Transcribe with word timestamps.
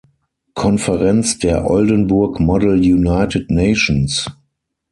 Konferenz 0.55 1.37
der 1.37 1.69
Oldenburg 1.69 2.39
Model 2.39 2.73
United 2.77 3.51
Nations. 3.51 4.27